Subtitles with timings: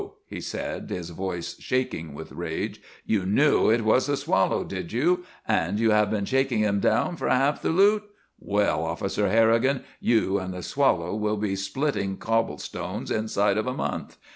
[0.25, 5.23] he said, his voice shaking with rage, "you knew it was the Swallow, did you?
[5.47, 8.01] And you have been shaking him down for half the loot?
[8.39, 13.73] Well, Officer Harrigan, you and the Swallow will be splitting cobble stones inside of a
[13.75, 14.17] month.